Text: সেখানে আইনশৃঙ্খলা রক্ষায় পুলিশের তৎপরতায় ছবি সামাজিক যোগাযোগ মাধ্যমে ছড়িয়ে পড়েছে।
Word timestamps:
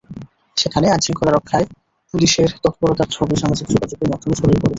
সেখানে 0.57 0.85
আইনশৃঙ্খলা 0.87 1.31
রক্ষায় 1.33 1.67
পুলিশের 2.13 2.49
তৎপরতায় 2.63 3.11
ছবি 3.15 3.35
সামাজিক 3.41 3.67
যোগাযোগ 3.73 3.97
মাধ্যমে 4.11 4.35
ছড়িয়ে 4.35 4.59
পড়েছে। 4.61 4.69